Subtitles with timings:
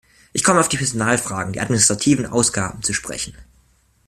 [0.33, 3.35] Ich komme auf die Personalfragen, die administrativen Ausgaben, zu sprechen.